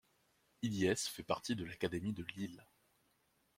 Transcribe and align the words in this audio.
Illies 0.63 0.95
fait 1.07 1.21
partie 1.21 1.55
de 1.55 1.63
l'académie 1.63 2.11
de 2.13 2.25
Lille. 2.35 2.65